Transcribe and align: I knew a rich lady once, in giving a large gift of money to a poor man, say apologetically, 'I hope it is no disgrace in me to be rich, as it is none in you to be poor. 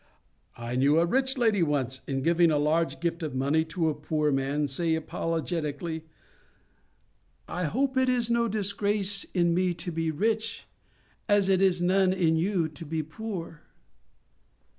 I 0.57 0.75
knew 0.75 0.97
a 0.97 1.05
rich 1.05 1.37
lady 1.37 1.61
once, 1.61 2.01
in 2.07 2.23
giving 2.23 2.49
a 2.49 2.57
large 2.57 2.99
gift 2.99 3.21
of 3.21 3.35
money 3.35 3.63
to 3.65 3.87
a 3.87 3.93
poor 3.93 4.31
man, 4.31 4.67
say 4.67 4.95
apologetically, 4.95 6.05
'I 7.47 7.65
hope 7.65 7.95
it 7.97 8.09
is 8.09 8.31
no 8.31 8.47
disgrace 8.47 9.25
in 9.35 9.53
me 9.53 9.75
to 9.75 9.91
be 9.91 10.09
rich, 10.09 10.65
as 11.29 11.49
it 11.49 11.61
is 11.61 11.83
none 11.83 12.13
in 12.13 12.35
you 12.35 12.67
to 12.69 12.83
be 12.83 13.03
poor. 13.03 13.61